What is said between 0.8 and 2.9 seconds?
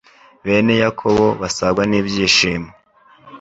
Yakobo basagwa n’ibyishimo